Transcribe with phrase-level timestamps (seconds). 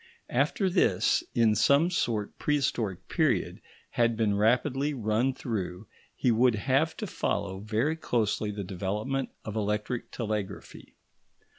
[0.31, 3.61] After this in some sort prehistoric period
[3.91, 5.85] had been rapidly run through,
[6.15, 10.95] he would have to follow very closely the development of electric telegraphy.